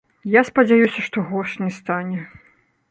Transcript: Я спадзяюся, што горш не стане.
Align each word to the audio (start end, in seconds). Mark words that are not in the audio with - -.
Я 0.35 0.41
спадзяюся, 0.49 1.03
што 1.09 1.27
горш 1.29 1.55
не 1.67 1.71
стане. 1.79 2.19